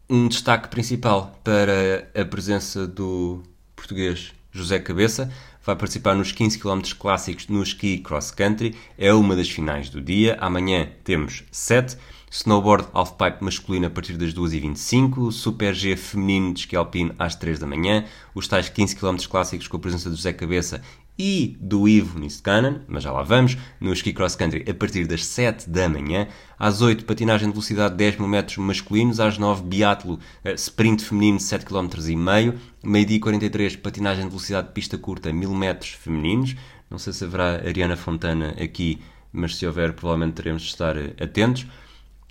[0.09, 3.43] Um destaque principal para a presença do
[3.75, 5.31] português José Cabeça.
[5.63, 8.75] Vai participar nos 15 km clássicos no ski cross country.
[8.97, 10.35] É uma das finais do dia.
[10.41, 11.95] Amanhã temos 7.
[12.35, 15.31] Snowboard halfpipe masculino a partir das 2h25.
[15.31, 18.03] Super G feminino de ski alpino às 3 da manhã.
[18.33, 20.81] Os tais 15 km clássicos com a presença de José Cabeça
[21.17, 25.25] e do Ivo Niskanen, mas já lá vamos, no ski cross country a partir das
[25.25, 26.27] 7 da manhã,
[26.59, 31.39] às 8 patinagem de velocidade 10 mil metros masculinos, às 9 biatlo eh, sprint feminino
[31.39, 36.53] 7 km meio, e 43 patinagem de velocidade de pista curta 1000 metros femininos,
[36.91, 38.99] não sei se haverá Ariana Fontana aqui,
[39.31, 41.65] mas se houver provavelmente teremos de estar eh, atentos.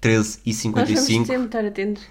[0.05, 2.03] 13 e Nós vamos 55 sempre estar atentos.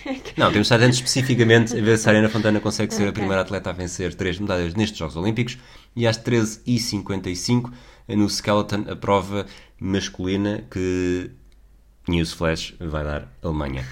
[0.38, 3.10] não, temos de estar atentos especificamente a ver se a Ariana Fontana consegue ser a
[3.10, 3.12] Ok.
[3.12, 5.58] primeira atleta a vencer três medalhas nestes Jogos Olímpicos.
[5.94, 7.70] E às 13h55,
[8.08, 9.44] no Skeleton, a prova
[9.78, 11.30] masculina que
[12.08, 13.86] Newsflash vai dar Alemanha.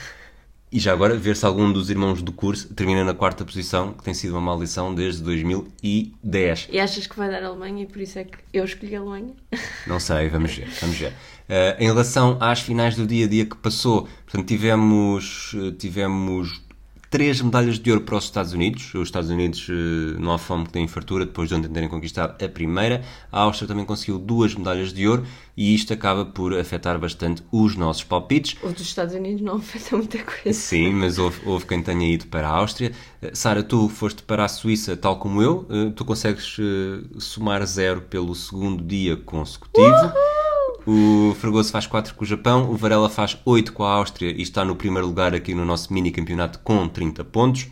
[0.72, 4.04] E já agora, ver se algum dos irmãos do curso termina na quarta posição, que
[4.04, 6.68] tem sido uma maldição desde 2010.
[6.70, 9.00] E achas que vai dar a Alemanha e por isso é que eu escolhi a
[9.00, 9.34] Alemanha?
[9.86, 11.12] Não sei, vamos ver, vamos ver.
[11.50, 16.62] Eh, em relação às finais do dia a dia que passou, portanto, tivemos, eh, tivemos
[17.10, 18.94] três medalhas de ouro para os Estados Unidos.
[18.94, 22.40] Os Estados Unidos eh, não há fome que tem fartura depois de ontem terem conquistado
[22.40, 23.02] a primeira.
[23.32, 27.74] A Áustria também conseguiu duas medalhas de ouro e isto acaba por afetar bastante os
[27.74, 28.56] nossos palpites.
[28.62, 30.52] Os dos Estados Unidos não afetam muita coisa.
[30.52, 32.92] Sim, mas houve, houve quem tenha ido para a Áustria.
[33.32, 35.66] Sara, tu foste para a Suíça tal como eu.
[35.96, 36.58] Tu consegues
[37.18, 40.12] somar zero pelo segundo dia consecutivo.
[40.86, 44.42] O Fragoso faz 4 com o Japão, o Varela faz 8 com a Áustria e
[44.42, 47.66] está no primeiro lugar aqui no nosso mini campeonato com 30 pontos.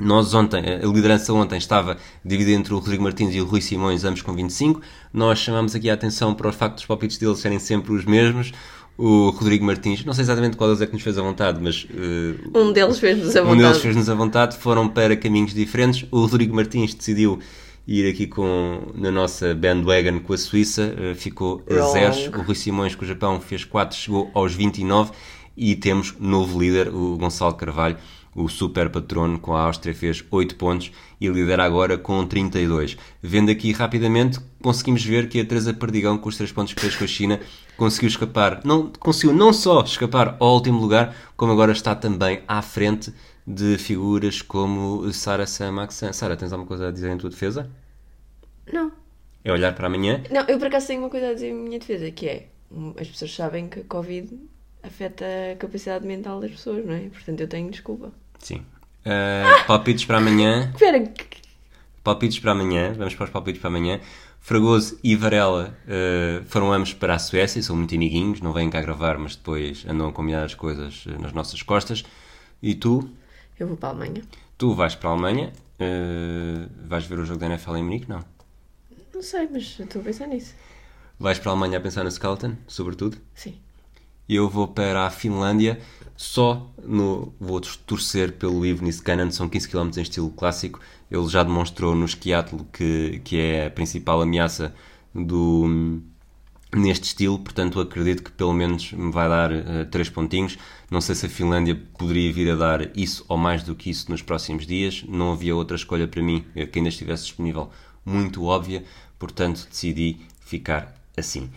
[0.00, 4.04] Nós ontem, a liderança ontem estava dividida entre o Rodrigo Martins e o Rui Simões,
[4.04, 4.80] ambos com 25.
[5.12, 8.52] Nós chamamos aqui a atenção para o facto dos palpites deles serem sempre os mesmos.
[8.98, 11.86] O Rodrigo Martins, não sei exatamente qual deles é que nos fez a vontade, mas
[11.90, 13.62] eh, Um deles fez-nos a um vontade.
[13.62, 16.06] deles fez-nos a vontade, foram para caminhos diferentes.
[16.10, 17.38] O Rodrigo Martins decidiu
[17.86, 22.28] ir aqui com, na nossa bandwagon com a Suíça, eh, ficou a zeros.
[22.28, 25.12] O Rui Simões com o Japão fez 4, chegou aos 29
[25.56, 27.96] e temos novo líder, o Gonçalo Carvalho,
[28.34, 30.90] o super patrono com a Áustria, fez 8 pontos
[31.20, 32.96] e lidera agora com 32.
[33.22, 36.96] Vendo aqui rapidamente, conseguimos ver que a Teresa Perdigão, com os 3 pontos que fez
[36.96, 37.40] com a China,
[37.76, 42.62] conseguiu escapar, não, conseguiu não só escapar ao último lugar, como agora está também à
[42.62, 43.12] frente
[43.46, 46.12] de figuras como Sara Samaksan.
[46.12, 47.70] Sara, tens alguma coisa a dizer em tua defesa?
[48.72, 48.92] Não.
[49.44, 50.22] É olhar para amanhã?
[50.30, 52.46] Não, eu por acaso tenho uma coisa a dizer em minha defesa, que é,
[53.00, 54.38] as pessoas sabem que a Covid
[54.82, 57.08] afeta a capacidade mental das pessoas, não é?
[57.08, 58.12] Portanto, eu tenho desculpa.
[58.38, 58.64] Sim.
[59.04, 60.70] Uh, palpites para amanhã.
[60.72, 61.12] Espera,
[62.02, 62.92] Palpites para amanhã.
[62.96, 64.00] Vamos para os palpites para amanhã.
[64.40, 68.80] Fragoso e Varela uh, foram ambos para a Suécia, são muito amiguinhos, não vêm cá
[68.80, 72.04] gravar, mas depois andam a combinar as coisas uh, nas nossas costas.
[72.60, 73.08] E tu?
[73.62, 74.22] Eu vou para a Alemanha.
[74.58, 78.08] Tu vais para a Alemanha, uh, vais ver o jogo da NFL em Munique?
[78.08, 78.24] Não.
[79.14, 80.54] Não sei, mas estou a pensar nisso.
[81.18, 83.16] Vais para a Alemanha a pensar no Skeleton, sobretudo?
[83.34, 83.54] Sim.
[84.28, 85.80] E eu vou para a Finlândia,
[86.16, 90.80] só no, vou torcer pelo Ivo Niskanen, são 15 km em estilo clássico.
[91.10, 94.74] Ele já demonstrou no esquiatlo que, que é a principal ameaça
[95.14, 96.00] do,
[96.74, 100.56] neste estilo, portanto acredito que pelo menos me vai dar uh, três pontinhos.
[100.90, 104.10] Não sei se a Finlândia poderia vir a dar isso ou mais do que isso
[104.10, 105.04] nos próximos dias.
[105.08, 107.70] Não havia outra escolha para mim eh, que ainda estivesse disponível
[108.04, 108.84] muito óbvia,
[109.18, 111.50] portanto decidi ficar assim.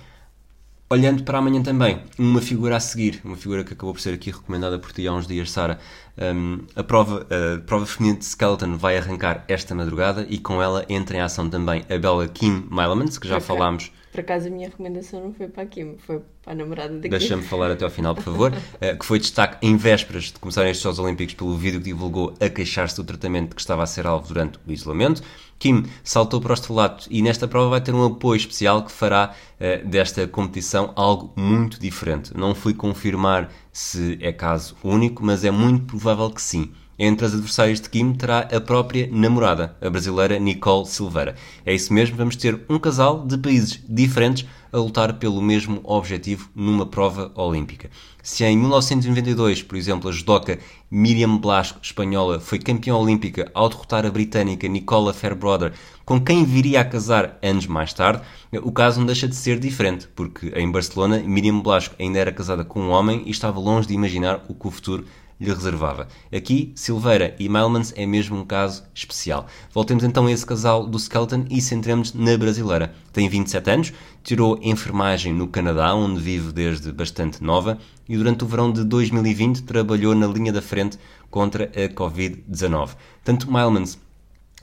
[0.88, 4.30] Olhando para amanhã também, uma figura a seguir, uma figura que acabou por ser aqui
[4.30, 5.80] recomendada por ti há uns dias, Sara.
[6.16, 10.86] Um, a, prova, a prova feminina de Skeleton vai arrancar esta madrugada e com ela
[10.88, 13.48] entra em ação também a bela Kim Milemans, que já Ok.
[13.48, 16.96] falámos Por acaso a minha recomendação não foi para a Kim, foi para a namorada
[16.96, 17.10] daqui.
[17.10, 18.54] Deixa-me falar até ao final, por favor.
[18.82, 22.34] Eh, que foi destaque em vésperas de começarem estes Jogos Olímpicos pelo vídeo que divulgou
[22.40, 25.22] a queixar-se do tratamento que estava a ser alvo durante o isolamento.
[25.58, 29.34] Kim saltou para o estrelato e nesta prova vai ter um apoio especial que fará
[29.60, 32.36] eh, desta competição algo muito diferente.
[32.36, 36.72] Não fui confirmar se é caso único, mas é muito provável que sim.
[36.98, 41.36] Entre as adversárias de Kim terá a própria namorada, a brasileira Nicole Silveira.
[41.66, 46.50] É isso mesmo, vamos ter um casal de países diferentes a lutar pelo mesmo objetivo
[46.56, 47.90] numa prova olímpica.
[48.24, 50.58] Se em 1992, por exemplo, a judoca
[50.90, 55.74] Miriam Blasco, espanhola, foi campeã olímpica ao derrotar a britânica Nicola Fairbrother,
[56.06, 58.22] com quem viria a casar anos mais tarde,
[58.64, 62.64] o caso não deixa de ser diferente, porque em Barcelona Miriam Blasco ainda era casada
[62.64, 65.06] com um homem e estava longe de imaginar o que o futuro
[65.40, 66.08] lhe reservava.
[66.34, 69.48] Aqui, Silveira e Melmans é mesmo um caso especial.
[69.74, 72.94] Voltemos então a esse casal do Skeleton e centremos na brasileira.
[73.12, 73.94] Tem 27 anos,
[74.24, 79.64] tirou enfermagem no Canadá, onde vive desde bastante nova, e durante o verão de 2020
[79.64, 80.98] trabalhou na linha da frente
[81.30, 82.96] contra a Covid-19.
[83.24, 84.00] Tanto Milmans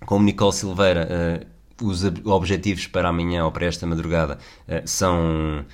[0.06, 1.08] como Nicole Silveira,
[1.80, 5.64] uh, os objetivos para amanhã ou para esta madrugada uh, são,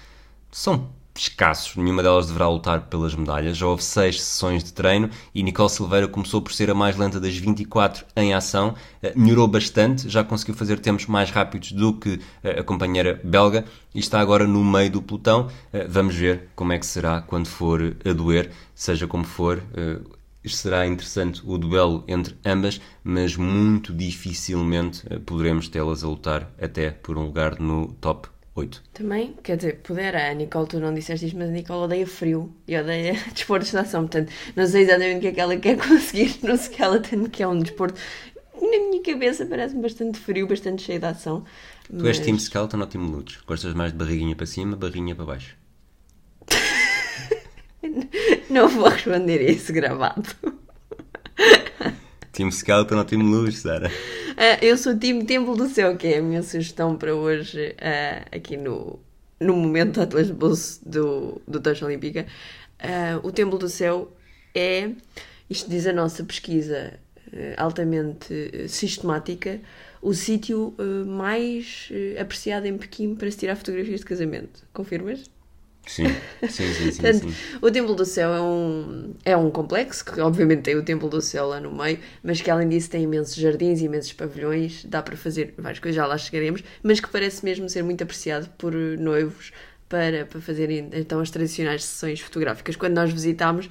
[0.51, 3.57] são escassos, nenhuma delas deverá lutar pelas medalhas.
[3.57, 7.19] Já houve seis sessões de treino e Nicole Silveira começou por ser a mais lenta
[7.21, 12.21] das 24 em ação, uh, melhorou bastante, já conseguiu fazer tempos mais rápidos do que
[12.43, 13.65] a companheira belga.
[13.95, 15.49] E está agora no meio do pelotão.
[15.89, 19.63] Vamos ver como é que será quando for a doer, seja como for
[20.47, 26.91] será interessante o duelo entre ambas, mas muito dificilmente eh, poderemos tê-las a lutar até
[26.91, 28.29] por um lugar no top
[28.59, 28.83] 8.
[28.93, 32.53] Também, quer dizer, pudera, a Nicole, tu não disseste isto, mas a Nicole odeia frio
[32.67, 35.77] e odeia desporto de estação, portanto, não sei exatamente o que é que ela quer
[35.87, 38.01] conseguir no skeleton, que é um desporto,
[38.61, 41.45] na minha cabeça parece bastante frio, bastante cheio de ação.
[41.89, 43.39] Tu és time skeleton ou time lutos?
[43.47, 45.57] Gostas mais de barriguinha para cima, barriguinha para baixo?
[48.51, 50.29] Não vou responder a isso gravado.
[52.39, 53.89] Time Skeleton ou Time Luz, Sara?
[53.89, 58.37] Uh, eu sou time Templo do Céu, que é a minha sugestão para hoje, uh,
[58.37, 59.01] aqui no,
[59.41, 62.29] no momento Atlas de Bolso do, do Tocha Olímpica.
[62.81, 64.17] Uh, o Templo do Céu
[64.55, 64.93] é,
[65.51, 66.93] isto diz a nossa pesquisa
[67.59, 69.61] altamente sistemática,
[70.01, 70.75] o sítio
[71.07, 74.65] mais apreciado em Pequim para se tirar fotografias de casamento.
[74.73, 75.29] Confirmas?
[75.89, 76.05] Sim,
[76.43, 76.93] sim, sim.
[76.93, 77.59] sim, Portanto, sim.
[77.63, 81.21] O Templo do Céu é um, é um complexo que, obviamente, tem o Templo do
[81.21, 85.17] Céu lá no meio, mas que, além disso, tem imensos jardins, imensos pavilhões, dá para
[85.17, 89.51] fazer várias coisas, já lá chegaremos, mas que parece mesmo ser muito apreciado por noivos
[89.89, 92.77] para, para fazerem então as tradicionais sessões fotográficas.
[92.77, 93.71] Quando nós visitámos,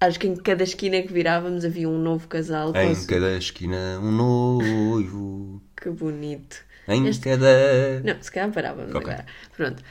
[0.00, 2.72] acho que em cada esquina que virávamos havia um novo casal.
[2.76, 5.62] Em cada esquina um noivo.
[5.74, 6.68] que bonito.
[6.86, 7.24] Em este...
[7.24, 8.00] cada.
[8.04, 9.12] Não, se calhar parávamos okay.
[9.12, 9.26] agora.
[9.56, 9.82] Pronto.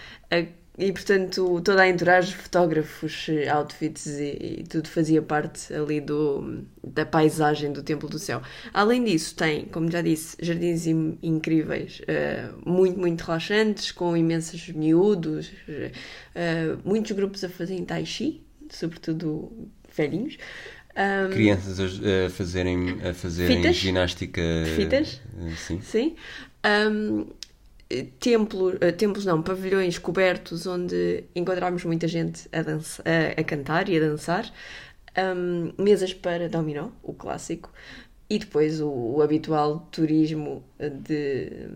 [0.77, 7.03] E portanto, toda a entourage, fotógrafos, outfits e, e, tudo fazia parte ali do, da
[7.03, 8.43] paisagem do Templo do Céu.
[8.71, 15.47] Além disso, tem, como já disse, jardins incríveis, uh, muito, muito relaxantes, com imensos miúdos,
[15.47, 19.51] uh, muitos grupos a fazerem tai chi, sobretudo
[19.95, 20.37] velhinhos.
[20.95, 24.41] Um, Crianças a, fazerem, a fazerem fitas, ginástica.
[24.75, 25.21] Fitas?
[25.57, 25.81] Sim.
[25.81, 26.15] Sim.
[26.65, 27.27] Um,
[28.19, 33.89] templos, uh, templos não, pavilhões cobertos onde encontramos muita gente a, dança, a, a cantar
[33.89, 34.51] e a dançar,
[35.17, 37.71] um, mesas para dominó, o clássico,
[38.29, 41.69] e depois o, o habitual turismo de,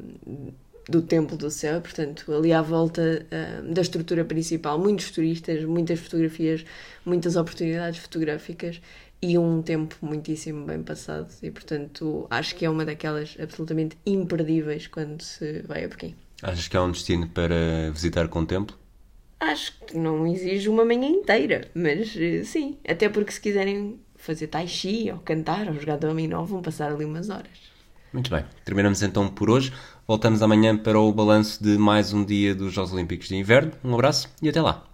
[0.89, 6.00] do Templo do Céu, portanto, ali à volta uh, da estrutura principal, muitos turistas, muitas
[6.00, 6.65] fotografias,
[7.06, 8.82] muitas oportunidades fotográficas
[9.21, 14.88] e um tempo muitíssimo bem passado e portanto acho que é uma daquelas absolutamente imperdíveis
[14.88, 16.15] quando se vai a Pequim.
[16.41, 18.77] Achas que é um destino para visitar com o tempo?
[19.39, 24.47] Acho que não exige uma manhã inteira, mas eh, sim, até porque se quiserem fazer
[24.47, 27.71] tai chi ou cantar ou jogar dominó vão passar ali umas horas.
[28.13, 29.71] Muito bem, terminamos então por hoje.
[30.07, 33.71] Voltamos amanhã para o balanço de mais um dia dos Jogos Olímpicos de Inverno.
[33.84, 34.90] Um abraço e até lá.